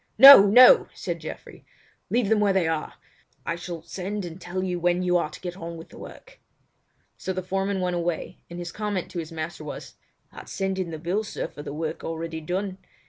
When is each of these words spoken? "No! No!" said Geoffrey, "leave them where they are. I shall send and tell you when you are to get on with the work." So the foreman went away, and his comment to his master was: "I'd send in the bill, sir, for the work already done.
"No! 0.17 0.47
No!" 0.47 0.87
said 0.95 1.19
Geoffrey, 1.19 1.63
"leave 2.09 2.27
them 2.27 2.39
where 2.39 2.51
they 2.53 2.67
are. 2.67 2.95
I 3.45 3.55
shall 3.55 3.83
send 3.83 4.25
and 4.25 4.41
tell 4.41 4.63
you 4.63 4.79
when 4.79 5.03
you 5.03 5.15
are 5.17 5.29
to 5.29 5.39
get 5.39 5.55
on 5.55 5.77
with 5.77 5.89
the 5.89 5.99
work." 5.99 6.39
So 7.19 7.33
the 7.33 7.43
foreman 7.43 7.81
went 7.81 7.95
away, 7.95 8.39
and 8.49 8.57
his 8.57 8.71
comment 8.71 9.11
to 9.11 9.19
his 9.19 9.31
master 9.31 9.63
was: 9.63 9.93
"I'd 10.31 10.49
send 10.49 10.79
in 10.79 10.89
the 10.89 10.97
bill, 10.97 11.23
sir, 11.23 11.47
for 11.47 11.61
the 11.61 11.71
work 11.71 12.03
already 12.03 12.41
done. 12.41 12.79